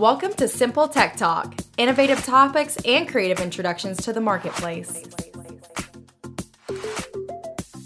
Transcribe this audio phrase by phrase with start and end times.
[0.00, 5.02] Welcome to Simple Tech Talk, innovative topics and creative introductions to the marketplace.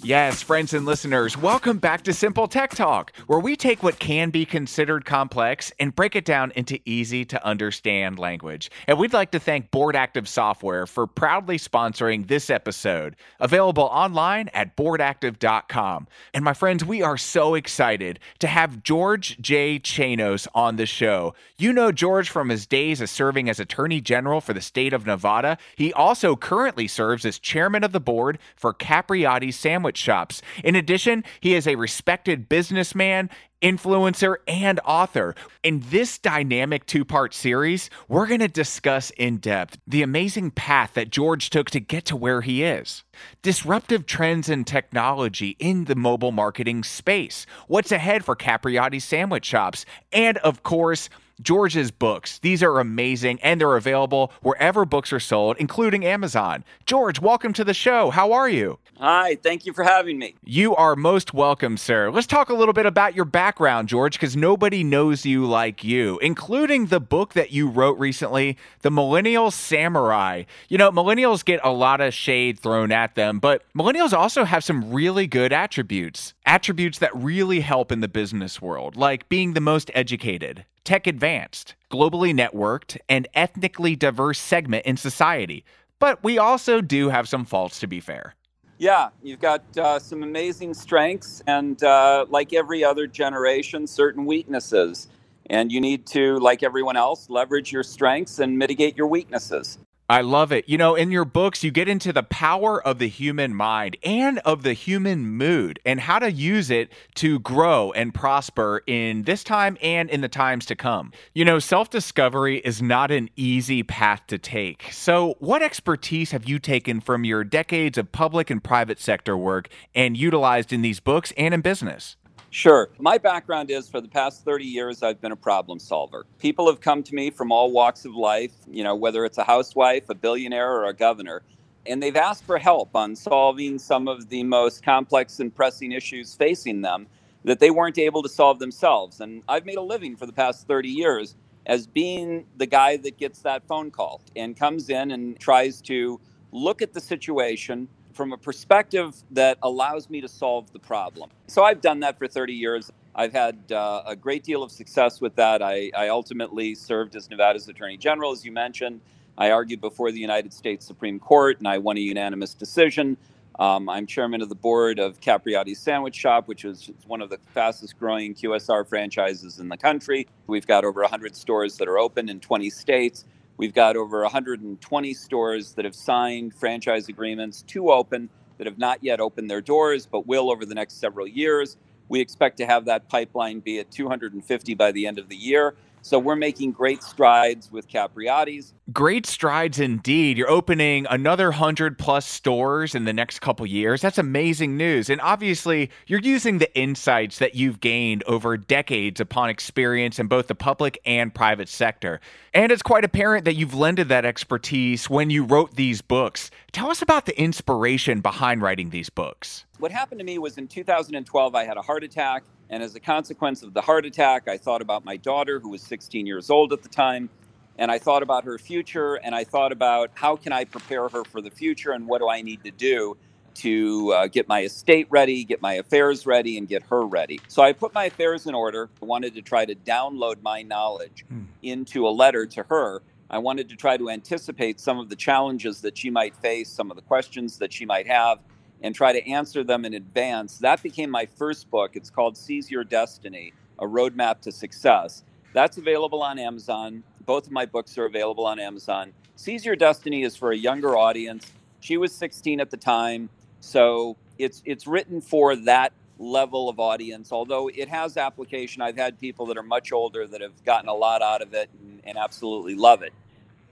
[0.04, 4.28] Yes, friends and listeners, welcome back to Simple Tech Talk, where we take what can
[4.28, 8.70] be considered complex and break it down into easy to understand language.
[8.86, 14.50] And we'd like to thank Board Active Software for proudly sponsoring this episode, available online
[14.52, 16.06] at boardactive.com.
[16.34, 19.78] And my friends, we are so excited to have George J.
[19.78, 21.34] Chanos on the show.
[21.56, 25.06] You know George from his days as serving as Attorney General for the state of
[25.06, 25.56] Nevada.
[25.76, 30.42] He also currently serves as chairman of the board for Capriotti Sandwich shops.
[30.62, 33.30] In addition, he is a respected businessman,
[33.62, 35.34] influencer, and author.
[35.62, 40.94] In this dynamic two part series, we're going to discuss in depth the amazing path
[40.94, 43.04] that George took to get to where he is,
[43.42, 49.86] disruptive trends in technology in the mobile marketing space, what's ahead for Capriotti sandwich shops,
[50.12, 51.08] and of course,
[51.40, 52.38] George's books.
[52.38, 56.64] These are amazing and they're available wherever books are sold, including Amazon.
[56.86, 58.10] George, welcome to the show.
[58.10, 58.78] How are you?
[58.98, 60.36] Hi, thank you for having me.
[60.44, 62.10] You are most welcome, sir.
[62.10, 66.18] Let's talk a little bit about your background, George, because nobody knows you like you,
[66.20, 70.44] including the book that you wrote recently, The Millennial Samurai.
[70.68, 74.62] You know, millennials get a lot of shade thrown at them, but millennials also have
[74.62, 79.60] some really good attributes, attributes that really help in the business world, like being the
[79.60, 85.64] most educated, tech advanced, globally networked, and ethnically diverse segment in society.
[85.98, 88.34] But we also do have some faults, to be fair.
[88.78, 95.08] Yeah, you've got uh, some amazing strengths, and uh, like every other generation, certain weaknesses.
[95.50, 99.78] And you need to, like everyone else, leverage your strengths and mitigate your weaknesses.
[100.08, 100.68] I love it.
[100.68, 104.38] You know, in your books, you get into the power of the human mind and
[104.40, 109.42] of the human mood and how to use it to grow and prosper in this
[109.42, 111.10] time and in the times to come.
[111.32, 114.90] You know, self discovery is not an easy path to take.
[114.92, 119.70] So, what expertise have you taken from your decades of public and private sector work
[119.94, 122.16] and utilized in these books and in business?
[122.54, 122.88] Sure.
[123.00, 126.24] My background is for the past 30 years, I've been a problem solver.
[126.38, 129.42] People have come to me from all walks of life, you know, whether it's a
[129.42, 131.42] housewife, a billionaire, or a governor,
[131.84, 136.36] and they've asked for help on solving some of the most complex and pressing issues
[136.36, 137.08] facing them
[137.42, 139.20] that they weren't able to solve themselves.
[139.20, 141.34] And I've made a living for the past 30 years
[141.66, 146.20] as being the guy that gets that phone call and comes in and tries to
[146.52, 151.30] look at the situation from a perspective that allows me to solve the problem.
[151.48, 152.90] So I've done that for 30 years.
[153.14, 155.62] I've had uh, a great deal of success with that.
[155.62, 159.00] I, I, ultimately served as Nevada's Attorney General, as you mentioned.
[159.36, 163.16] I argued before the United States Supreme Court and I won a unanimous decision.
[163.58, 167.38] Um, I'm chairman of the board of Capriotti Sandwich Shop, which is one of the
[167.52, 170.26] fastest growing QSR franchises in the country.
[170.48, 173.24] We've got over 100 stores that are open in 20 states.
[173.56, 178.28] We've got over 120 stores that have signed franchise agreements to open
[178.58, 181.76] that have not yet opened their doors, but will over the next several years.
[182.08, 185.76] We expect to have that pipeline be at 250 by the end of the year.
[186.04, 188.74] So we're making great strides with Capriotti's.
[188.92, 190.36] Great strides indeed.
[190.36, 194.02] You're opening another 100 plus stores in the next couple years.
[194.02, 195.08] That's amazing news.
[195.08, 200.48] And obviously, you're using the insights that you've gained over decades upon experience in both
[200.48, 202.20] the public and private sector.
[202.52, 206.50] And it's quite apparent that you've lended that expertise when you wrote these books.
[206.72, 209.64] Tell us about the inspiration behind writing these books.
[209.78, 212.44] What happened to me was in 2012, I had a heart attack.
[212.74, 215.80] And as a consequence of the heart attack, I thought about my daughter, who was
[215.82, 217.30] 16 years old at the time.
[217.78, 221.22] And I thought about her future and I thought about how can I prepare her
[221.22, 223.16] for the future and what do I need to do
[223.62, 227.38] to uh, get my estate ready, get my affairs ready, and get her ready.
[227.46, 228.90] So I put my affairs in order.
[229.00, 231.44] I wanted to try to download my knowledge hmm.
[231.62, 233.02] into a letter to her.
[233.30, 236.90] I wanted to try to anticipate some of the challenges that she might face, some
[236.90, 238.40] of the questions that she might have,
[238.84, 240.58] and try to answer them in advance.
[240.58, 241.92] That became my first book.
[241.96, 245.24] It's called Seize Your Destiny A Roadmap to Success.
[245.54, 247.02] That's available on Amazon.
[247.24, 249.14] Both of my books are available on Amazon.
[249.36, 251.50] Seize Your Destiny is for a younger audience.
[251.80, 257.32] She was 16 at the time, so it's it's written for that level of audience.
[257.32, 260.94] Although it has application, I've had people that are much older that have gotten a
[260.94, 263.14] lot out of it and, and absolutely love it.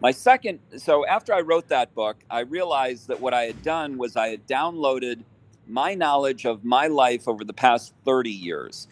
[0.02, 3.98] My second, so after I wrote that book, I realized that what I had done
[3.98, 5.22] was I had downloaded
[5.68, 8.88] my knowledge of my life over the past 30 years.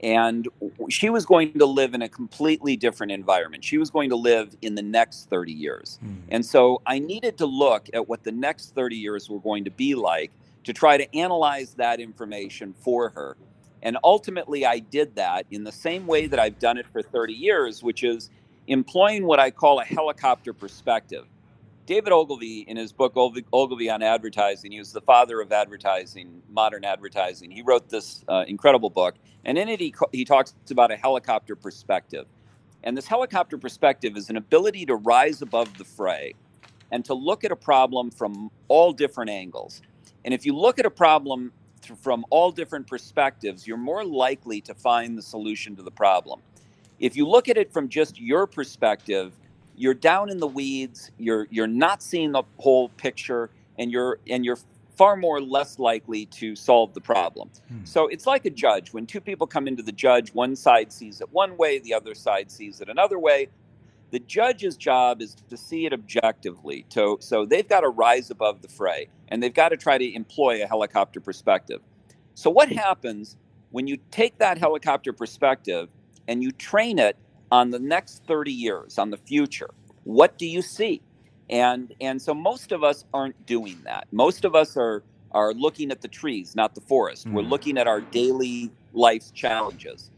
[0.00, 0.48] And
[0.88, 3.62] she was going to live in a completely different environment.
[3.62, 5.98] She was going to live in the next 30 years.
[6.02, 6.16] Mm.
[6.30, 9.70] And so I needed to look at what the next 30 years were going to
[9.70, 10.32] be like
[10.64, 13.36] to try to analyze that information for her.
[13.82, 17.34] And ultimately, I did that in the same way that I've done it for 30
[17.34, 18.30] years, which is
[18.72, 21.26] employing what I call a helicopter perspective.
[21.84, 26.84] David Ogilvy, in his book Ogilvy on Advertising, he was the father of advertising, modern
[26.84, 27.50] advertising.
[27.50, 31.56] He wrote this uh, incredible book, and in it he, he talks about a helicopter
[31.56, 32.26] perspective.
[32.84, 36.34] And this helicopter perspective is an ability to rise above the fray
[36.90, 39.82] and to look at a problem from all different angles.
[40.24, 41.52] And if you look at a problem
[42.00, 46.40] from all different perspectives, you're more likely to find the solution to the problem.
[47.02, 49.32] If you look at it from just your perspective,
[49.74, 54.44] you're down in the weeds, you're you're not seeing the whole picture and you're and
[54.44, 54.58] you're
[54.94, 57.50] far more less likely to solve the problem.
[57.68, 57.84] Hmm.
[57.84, 58.92] So it's like a judge.
[58.92, 62.14] When two people come into the judge, one side sees it one way, the other
[62.14, 63.48] side sees it another way.
[64.12, 66.84] The judge's job is to see it objectively.
[66.90, 70.14] To, so they've got to rise above the fray and they've got to try to
[70.14, 71.80] employ a helicopter perspective.
[72.34, 73.36] So, what happens
[73.72, 75.88] when you take that helicopter perspective
[76.28, 77.16] and you train it
[77.50, 79.70] on the next 30 years, on the future?
[80.04, 81.02] What do you see?
[81.50, 84.06] And, and so, most of us aren't doing that.
[84.10, 85.02] Most of us are,
[85.32, 87.28] are looking at the trees, not the forest.
[87.28, 87.32] Mm.
[87.32, 87.50] We're hmm.
[87.50, 90.10] looking at our daily life's challenges.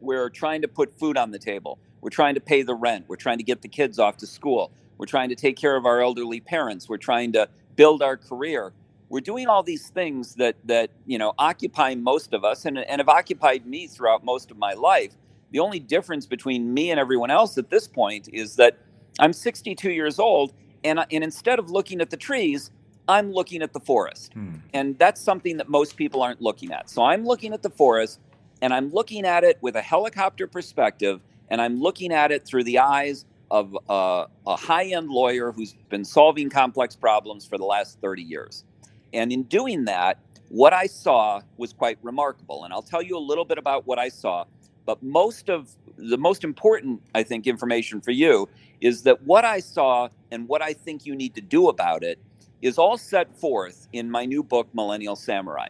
[0.00, 1.78] We're trying to put food on the table.
[2.00, 3.06] We're trying to pay the rent.
[3.08, 4.70] We're trying to get the kids off to school.
[4.98, 6.88] We're trying to take care of our elderly parents.
[6.88, 8.72] We're trying to build our career.
[9.08, 13.00] We're doing all these things that that you know occupy most of us and, and
[13.00, 15.12] have occupied me throughout most of my life.
[15.54, 18.76] The only difference between me and everyone else at this point is that
[19.20, 20.52] I'm 62 years old,
[20.82, 22.72] and and instead of looking at the trees,
[23.06, 24.56] I'm looking at the forest, hmm.
[24.72, 26.90] and that's something that most people aren't looking at.
[26.90, 28.18] So I'm looking at the forest,
[28.60, 32.64] and I'm looking at it with a helicopter perspective and I'm looking at it through
[32.64, 37.64] the eyes of a, a high end lawyer who's been solving complex problems for the
[37.64, 38.64] last 30 years.
[39.12, 40.18] And in doing that,
[40.48, 42.64] what I saw was quite remarkable.
[42.64, 44.44] And I'll tell you a little bit about what I saw.
[44.86, 48.48] But most of the most important, I think, information for you
[48.80, 52.18] is that what I saw and what I think you need to do about it
[52.60, 55.68] is all set forth in my new book, Millennial Samurai.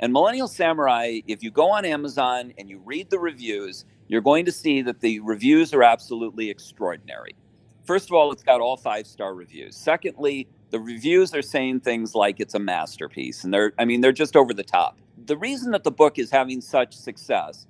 [0.00, 4.44] And Millennial Samurai, if you go on Amazon and you read the reviews, you're going
[4.44, 7.34] to see that the reviews are absolutely extraordinary.
[7.84, 9.76] First of all, it's got all five star reviews.
[9.76, 14.12] Secondly, the reviews are saying things like it's a masterpiece, and they're, I mean, they're
[14.12, 14.98] just over the top.
[15.26, 17.66] The reason that the book is having such success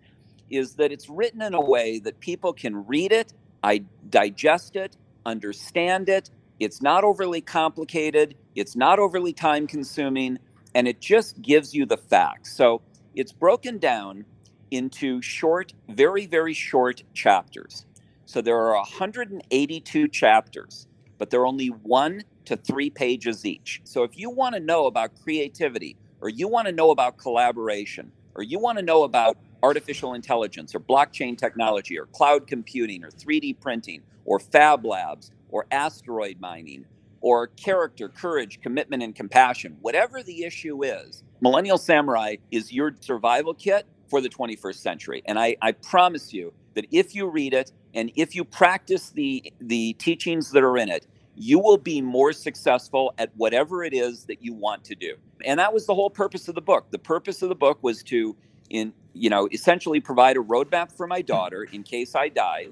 [0.50, 4.96] is that it's written in a way that people can read it, I digest it,
[5.24, 6.30] understand it.
[6.60, 10.38] It's not overly complicated, it's not overly time consuming,
[10.74, 12.56] and it just gives you the facts.
[12.56, 12.82] So
[13.14, 14.24] it's broken down
[14.70, 17.84] into short, very, very short chapters.
[18.24, 20.86] So there are 182 chapters,
[21.18, 23.80] but they're only one to three pages each.
[23.84, 28.12] So if you want to know about creativity, or you want to know about collaboration,
[28.34, 33.11] or you want to know about artificial intelligence, or blockchain technology, or cloud computing, or
[33.11, 36.85] 3D printing, or fab labs, or asteroid mining,
[37.20, 43.55] or character, courage, commitment, and compassion, whatever the issue is, Millennial Samurai is your survival
[43.55, 45.23] kit for the 21st century.
[45.26, 49.53] And I, I promise you that if you read it and if you practice the,
[49.61, 54.25] the teachings that are in it, you will be more successful at whatever it is
[54.26, 55.17] that you want to do.
[55.44, 56.91] And that was the whole purpose of the book.
[56.91, 58.37] The purpose of the book was to
[58.72, 62.69] in you know essentially provide a roadmap for my daughter in case I die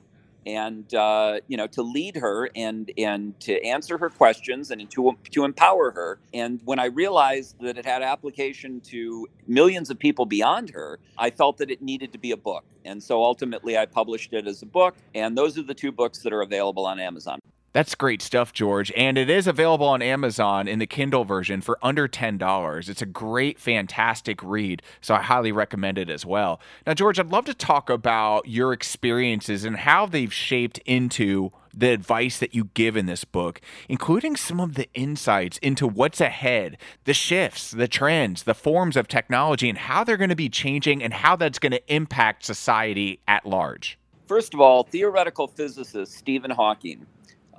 [0.46, 5.16] and uh, you know to lead her and and to answer her questions and to
[5.30, 6.18] to empower her.
[6.32, 11.30] And when i realized that it had application to millions of people beyond her i
[11.30, 12.64] felt that it needed to be a book.
[12.84, 14.96] And so ultimately i published it as a book.
[15.14, 17.38] And those are the two books that are available on amazon
[17.72, 18.92] that's great stuff, George.
[18.96, 22.88] And it is available on Amazon in the Kindle version for under $10.
[22.88, 24.82] It's a great, fantastic read.
[25.00, 26.60] So I highly recommend it as well.
[26.86, 31.90] Now, George, I'd love to talk about your experiences and how they've shaped into the
[31.90, 36.76] advice that you give in this book, including some of the insights into what's ahead,
[37.04, 41.00] the shifts, the trends, the forms of technology, and how they're going to be changing
[41.02, 43.98] and how that's going to impact society at large.
[44.26, 47.06] First of all, theoretical physicist Stephen Hawking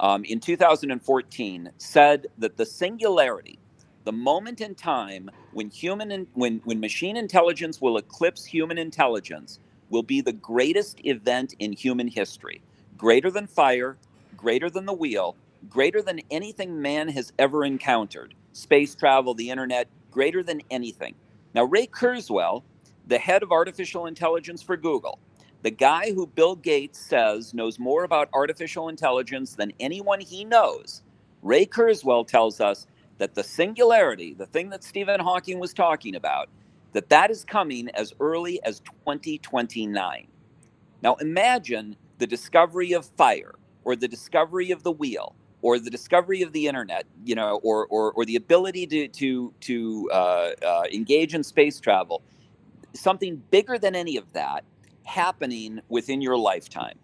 [0.01, 3.59] um, in 2014 said that the singularity,
[4.03, 9.59] the moment in time when human in, when when machine intelligence will eclipse human intelligence,
[9.89, 12.61] will be the greatest event in human history,
[12.97, 13.95] greater than fire,
[14.35, 15.35] greater than the wheel,
[15.69, 18.33] greater than anything man has ever encountered.
[18.53, 21.13] Space travel, the internet, greater than anything.
[21.53, 22.63] Now, Ray Kurzweil,
[23.07, 25.19] the head of artificial intelligence for Google,
[25.63, 31.03] the guy who Bill Gates says knows more about artificial intelligence than anyone he knows,
[31.41, 32.87] Ray Kurzweil tells us
[33.19, 36.49] that the singularity, the thing that Stephen Hawking was talking about,
[36.93, 40.27] that that is coming as early as 2029.
[41.03, 46.41] Now imagine the discovery of fire, or the discovery of the wheel or the discovery
[46.41, 50.83] of the internet, you know, or or, or the ability to to to uh, uh,
[50.93, 52.21] engage in space travel,
[52.93, 54.63] something bigger than any of that
[55.03, 56.97] happening within your lifetime.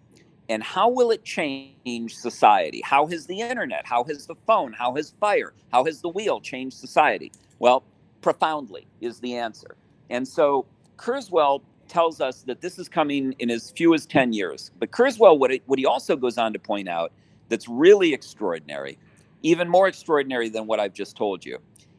[0.48, 2.80] And how will it change society?
[2.82, 6.40] How has the internet, how has the phone, how has fire, how has the wheel
[6.40, 7.32] changed society?
[7.58, 7.84] Well,
[8.22, 9.76] profoundly is the answer.
[10.10, 14.70] And so Kurzweil tells us that this is coming in as few as 10 years.
[14.78, 17.12] But Kurzweil, what, it, what he also goes on to point out
[17.48, 18.98] that's really extraordinary,
[19.42, 21.58] even more extraordinary than what I've just told you,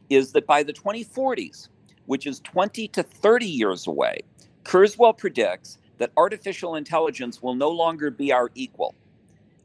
[0.10, 1.70] is that by the 2040s,
[2.06, 4.22] which is 20 to 30 years away,
[4.64, 8.96] Kurzweil predicts that artificial intelligence will no longer be our equal,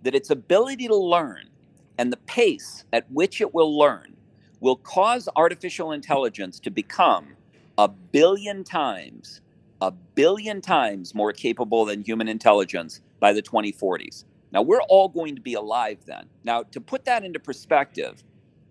[0.03, 1.49] that its ability to learn
[1.97, 4.17] and the pace at which it will learn
[4.61, 7.29] will cause artificial intelligence to become
[7.79, 9.41] a billion times,
[9.81, 14.25] a billion times more capable than human intelligence by the 2040s.
[14.53, 16.27] Now, we're all going to be alive then.
[16.45, 18.23] Now, to put that into perspective,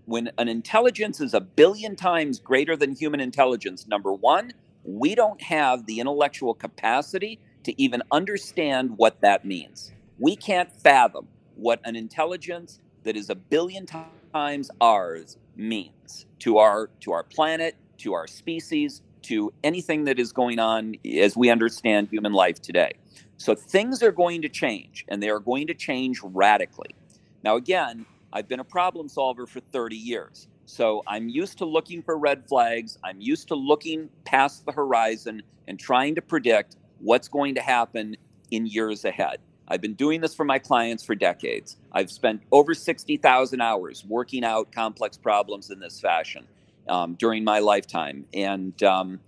[0.05, 4.53] when an intelligence is a billion times greater than human intelligence, number one,
[4.84, 9.91] we don't have the intellectual capacity to even understand what that means.
[10.20, 16.89] We can't fathom what an intelligence that is a billion times ours means to our
[17.01, 22.10] to our planet, to our species, to anything that is going on as we understand
[22.10, 22.93] human life today.
[23.38, 26.96] So things are going to change, and they are going to change radically.
[27.43, 30.48] Now, again, I've been a problem solver for 30 years.
[30.65, 32.98] So I'm used to looking for red flags.
[33.03, 38.18] I'm used to looking past the horizon and trying to predict what's going to happen
[38.52, 39.40] in years ahead.
[39.68, 41.78] I've been doing this for my clients for decades.
[41.92, 46.48] I've spent over 60,000 hours working out complex problems in this fashion
[46.90, 48.26] um, during my lifetime.
[48.34, 49.20] And um,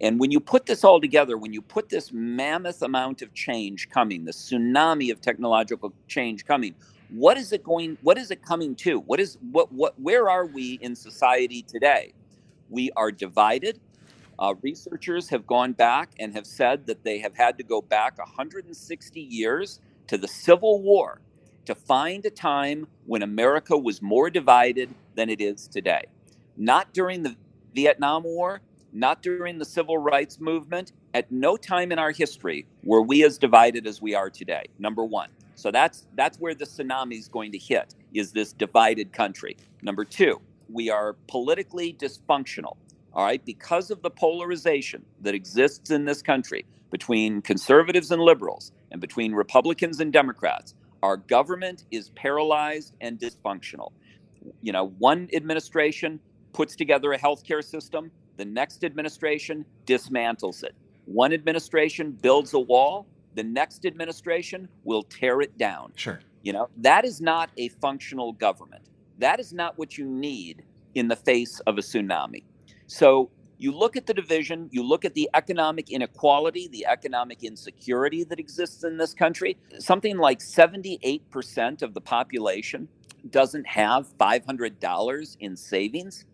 [0.00, 3.88] and when you put this all together, when you put this mammoth amount of change
[3.90, 6.74] coming, the tsunami of technological change coming,
[7.10, 7.98] what is it going?
[8.02, 9.00] What is it coming to?
[9.00, 9.98] What is what what?
[10.00, 12.12] Where are we in society today?
[12.70, 13.80] We are divided.
[14.38, 18.18] Uh, researchers have gone back and have said that they have had to go back
[18.18, 21.20] 160 years to the Civil War
[21.66, 26.04] to find a time when America was more divided than it is today.
[26.56, 27.36] Not during the
[27.74, 28.60] Vietnam War,
[28.92, 30.92] not during the civil rights movement.
[31.14, 34.64] At no time in our history were we as divided as we are today.
[34.78, 35.30] Number one.
[35.56, 37.94] So that's that's where the tsunami is going to hit.
[38.12, 39.56] Is this divided country?
[39.82, 42.76] Number two, we are politically dysfunctional.
[43.14, 48.72] All right, because of the polarization that exists in this country between conservatives and liberals
[48.90, 53.92] and between Republicans and Democrats, our government is paralyzed and dysfunctional.
[54.62, 56.20] You know, one administration
[56.52, 60.74] puts together a healthcare system the next administration dismantles it.
[61.06, 65.92] One administration builds a wall, the next administration will tear it down.
[65.96, 66.20] Sure.
[66.42, 68.82] You know, that is not a functional government.
[69.18, 72.42] That is not what you need in the face of a tsunami.
[72.86, 78.24] So you look at the division, you look at the economic inequality, the economic insecurity
[78.24, 79.56] that exists in this country.
[79.78, 82.88] Something like 78% of the population
[83.30, 86.24] doesn't have $500 in savings.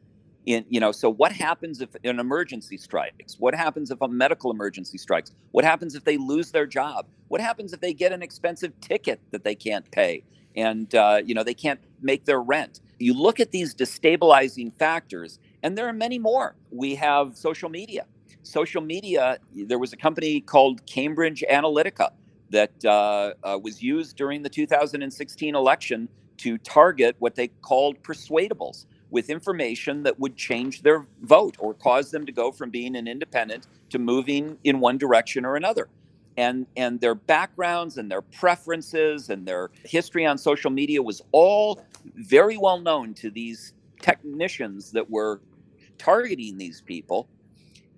[0.46, 3.36] In you know so what happens if an emergency strikes?
[3.38, 5.32] What happens if a medical emergency strikes?
[5.52, 7.06] What happens if they lose their job?
[7.28, 10.24] What happens if they get an expensive ticket that they can't pay
[10.56, 12.80] and uh, you know they can't make their rent?
[12.98, 18.06] You look at these destabilizing factors and there are many more we have social media
[18.42, 22.10] social media there was a company called cambridge analytica
[22.50, 28.86] that uh, uh, was used during the 2016 election to target what they called persuadables
[29.10, 33.06] with information that would change their vote or cause them to go from being an
[33.06, 35.88] independent to moving in one direction or another.
[36.36, 41.84] And, and their backgrounds and their preferences and their history on social media was all
[42.14, 45.40] very well known to these technicians that were
[46.00, 47.28] targeting these people.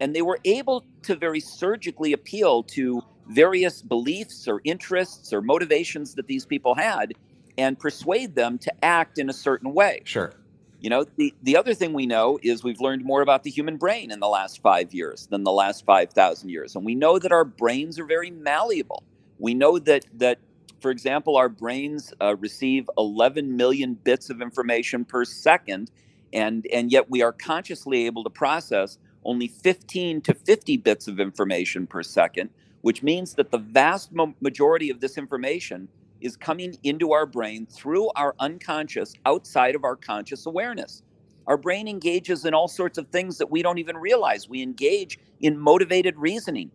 [0.00, 6.14] And they were able to very surgically appeal to various beliefs or interests or motivations
[6.16, 7.14] that these people had
[7.56, 10.02] and persuade them to act in a certain way.
[10.04, 10.32] Sure.
[10.80, 13.76] You know, the, the other thing we know is we've learned more about the human
[13.76, 16.74] brain in the last five years than the last 5,000 years.
[16.74, 19.04] And we know that our brains are very malleable.
[19.38, 20.38] We know that, that
[20.80, 25.92] for example, our brains uh, receive 11 million bits of information per second,
[26.32, 31.20] and, and yet we are consciously able to process only 15 to 50 bits of
[31.20, 32.50] information per second,
[32.82, 34.10] which means that the vast
[34.40, 35.88] majority of this information
[36.20, 41.02] is coming into our brain through our unconscious outside of our conscious awareness.
[41.46, 44.48] Our brain engages in all sorts of things that we don't even realize.
[44.48, 46.70] We engage in motivated reasoning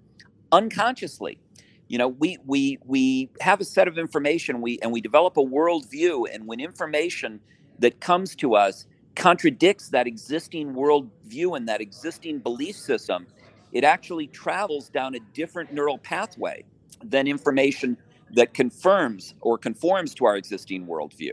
[0.51, 1.39] unconsciously.
[1.87, 5.43] You know, we we we have a set of information, we and we develop a
[5.43, 7.39] worldview, and when information
[7.79, 8.85] that comes to us
[9.17, 13.25] contradicts that existing worldview and that existing belief system,
[13.71, 16.63] it actually travels down a different neural pathway
[17.03, 17.97] than information
[18.31, 21.31] that confirms or conforms to our existing worldview.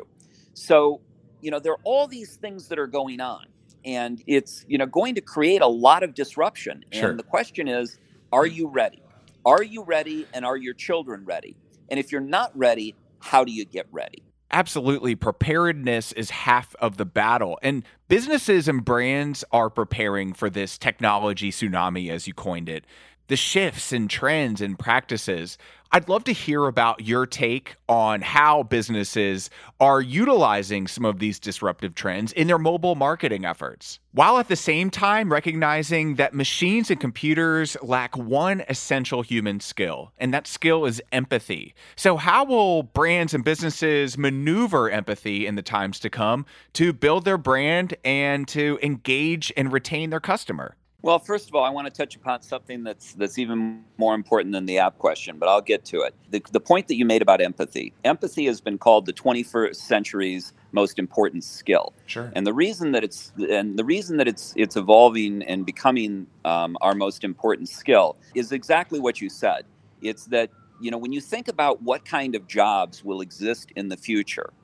[0.55, 1.03] So,
[1.43, 3.47] you know, there are all these things that are going on,
[3.85, 6.85] and it's you know going to create a lot of disruption.
[6.91, 7.11] Sure.
[7.11, 7.99] And the question is,
[8.33, 9.03] are you ready?
[9.45, 11.55] Are you ready and are your children ready?
[11.91, 14.23] And if you're not ready, how do you get ready?
[14.54, 15.16] Absolutely.
[15.16, 17.58] Preparedness is half of the battle.
[17.61, 22.84] And businesses and brands are preparing for this technology tsunami, as you coined it
[23.28, 25.57] the shifts and trends and practices.
[25.93, 31.38] I'd love to hear about your take on how businesses are utilizing some of these
[31.38, 36.90] disruptive trends in their mobile marketing efforts, while at the same time recognizing that machines
[36.90, 41.76] and computers lack one essential human skill, and that skill is empathy.
[41.95, 47.25] So, how will brands and businesses maneuver empathy in the times to come to build
[47.25, 50.75] their brand and to engage and retain their customer?
[51.04, 54.54] Well, first of all, I want to touch upon something that's that's even more important
[54.54, 56.14] than the app question, but I'll get to it.
[56.30, 57.92] The, the point that you made about empathy.
[58.04, 61.92] Empathy has been called the 21st century's most important skill.
[62.06, 62.32] Sure.
[62.34, 66.78] And the reason that it's and the reason that it's it's evolving and becoming um,
[66.80, 69.66] our most important skill is exactly what you said.
[70.00, 70.49] It's that
[70.80, 74.54] you know when you think about what kind of jobs will exist in the future,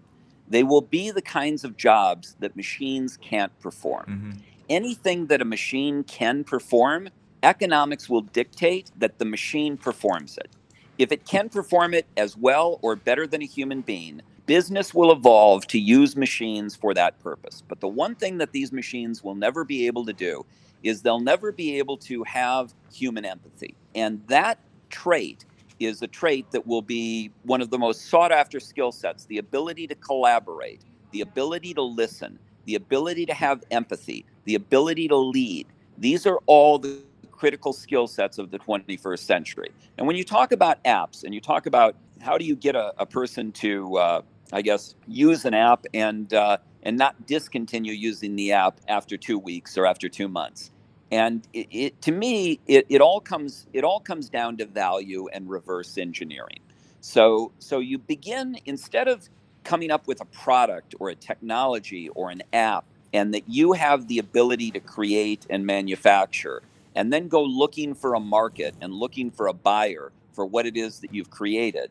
[0.48, 4.06] they will be the kinds of jobs that machines can't perform.
[4.08, 7.10] Mm-hmm anything that a machine can perform,
[7.42, 10.48] economics will dictate that the machine performs it.
[10.96, 15.12] If it can perform it as well or better than a human being, business will
[15.12, 17.62] evolve to use machines for that purpose.
[17.66, 20.46] But the one thing that these machines will never be able to do
[20.82, 23.74] is they'll never be able to have human empathy.
[23.94, 24.58] And that
[24.88, 25.44] trait
[25.78, 29.38] is a trait that will be one of the most sought after skill sets the
[29.38, 35.16] ability to collaborate, the ability to listen, the ability to have empathy, the ability to
[35.16, 35.66] lead.
[35.98, 37.00] These are all the
[37.30, 39.70] critical skill sets of the 21st century.
[39.96, 42.92] And when you talk about apps and you talk about how do you get a,
[42.98, 44.22] a person to, uh,
[44.52, 49.38] I guess, use an app and uh, and not discontinue using the app after two
[49.38, 50.70] weeks or after two months.
[51.10, 55.28] And it, it, to me, it, it all comes it all comes down to value
[55.32, 56.60] and reverse engineering.
[57.00, 59.28] So so you begin instead of
[59.64, 64.08] coming up with a product or a technology or an app and that you have
[64.08, 66.62] the ability to create and manufacture
[66.94, 70.76] and then go looking for a market and looking for a buyer for what it
[70.76, 71.90] is that you've created.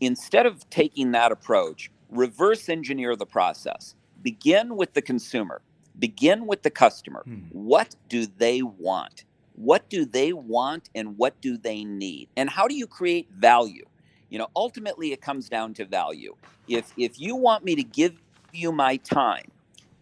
[0.00, 3.94] Instead of taking that approach reverse engineer the process.
[4.22, 5.60] Begin with the consumer.
[5.98, 7.22] Begin with the customer.
[7.24, 7.40] Hmm.
[7.50, 9.24] what do they want?
[9.54, 12.28] What do they want and what do they need?
[12.36, 13.84] And how do you create value?
[14.30, 16.36] You know ultimately it comes down to value.
[16.68, 18.20] If if you want me to give
[18.52, 19.50] you my time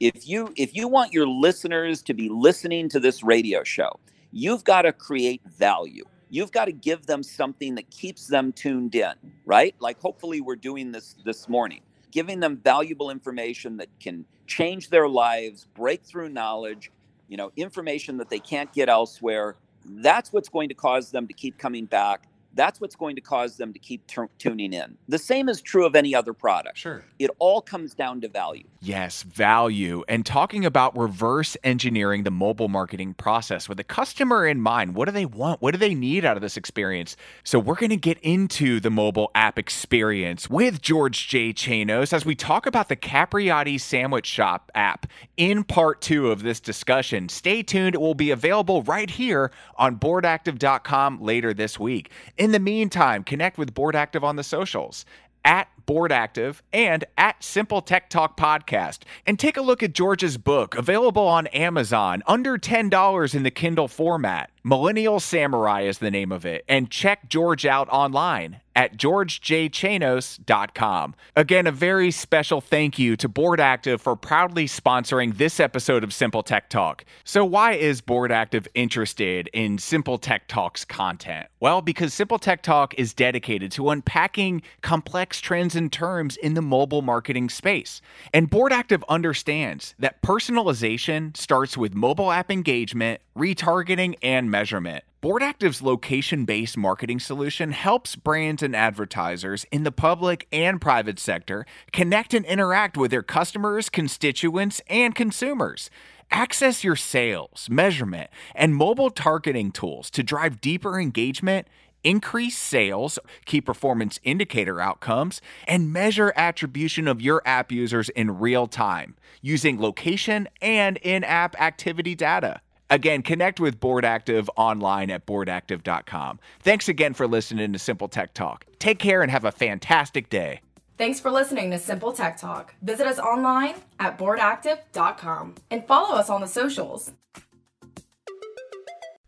[0.00, 3.98] if you if you want your listeners to be listening to this radio show
[4.30, 8.94] you've got to create value you've got to give them something that keeps them tuned
[8.94, 9.14] in
[9.46, 11.80] right like hopefully we're doing this this morning
[12.10, 16.90] giving them valuable information that can change their lives breakthrough knowledge
[17.28, 19.56] you know information that they can't get elsewhere
[20.00, 23.56] that's what's going to cause them to keep coming back that's what's going to cause
[23.58, 24.96] them to keep t- tuning in.
[25.08, 26.78] The same is true of any other product.
[26.78, 27.04] Sure.
[27.18, 28.64] It all comes down to value.
[28.86, 30.04] Yes, value.
[30.06, 34.94] And talking about reverse engineering the mobile marketing process with the customer in mind.
[34.94, 35.60] What do they want?
[35.60, 37.16] What do they need out of this experience?
[37.42, 41.52] So, we're going to get into the mobile app experience with George J.
[41.52, 46.60] Chanos as we talk about the Capriotti Sandwich Shop app in part two of this
[46.60, 47.28] discussion.
[47.28, 47.96] Stay tuned.
[47.96, 52.12] It will be available right here on boardactive.com later this week.
[52.38, 55.04] In the meantime, connect with Board Active on the socials
[55.44, 59.00] at Board Active and at Simple Tech Talk Podcast.
[59.26, 63.88] And take a look at George's book, available on Amazon, under $10 in the Kindle
[63.88, 64.50] format.
[64.66, 66.64] Millennial Samurai is the name of it.
[66.68, 71.14] And check George out online at georgejchanos.com.
[71.34, 76.12] Again, a very special thank you to Board Active for proudly sponsoring this episode of
[76.12, 77.06] Simple Tech Talk.
[77.24, 81.46] So, why is Board Active interested in Simple Tech Talk's content?
[81.58, 86.62] Well, because Simple Tech Talk is dedicated to unpacking complex trends and terms in the
[86.62, 88.02] mobile marketing space.
[88.34, 95.04] And Board Active understands that personalization starts with mobile app engagement, retargeting, and measurement.
[95.22, 101.66] BoardActive's location based marketing solution helps brands and advertisers in the public and private sector
[101.92, 105.90] connect and interact with their customers, constituents, and consumers.
[106.30, 111.68] Access your sales, measurement, and mobile targeting tools to drive deeper engagement
[112.02, 118.66] increase sales, key performance indicator outcomes, and measure attribution of your app users in real
[118.66, 122.62] time using location and in app activity data.
[122.88, 126.38] Again, connect with BoardActive online at boardactive.com.
[126.60, 128.66] Thanks again for listening to Simple Tech Talk.
[128.78, 130.60] Take care and have a fantastic day.
[130.98, 132.74] Thanks for listening to Simple Tech Talk.
[132.82, 137.12] Visit us online at boardactive.com and follow us on the socials.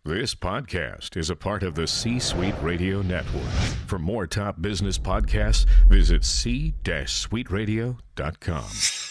[0.05, 3.43] This podcast is a part of the C Suite Radio Network.
[3.87, 9.08] For more top business podcasts, visit c-suiteradio.com.